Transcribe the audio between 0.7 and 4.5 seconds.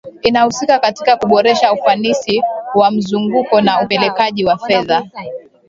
katika kuboresha ufanisi wa mzunguko na upelekaji